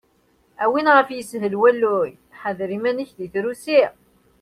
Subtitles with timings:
[0.63, 3.81] A win ɣef yeshel walluy, ḥader iman-ik di trusi!